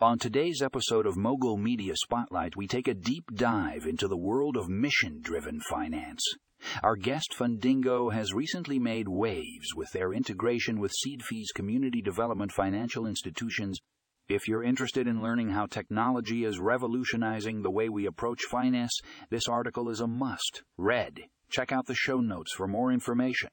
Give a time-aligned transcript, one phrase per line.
[0.00, 4.56] On today's episode of Mogul Media Spotlight, we take a deep dive into the world
[4.56, 6.22] of mission driven finance.
[6.84, 13.06] Our guest Fundingo has recently made waves with their integration with CDFIs community development financial
[13.06, 13.80] institutions.
[14.28, 19.48] If you're interested in learning how technology is revolutionizing the way we approach finance, this
[19.48, 20.62] article is a must.
[20.76, 21.22] Read.
[21.50, 23.50] Check out the show notes for more information.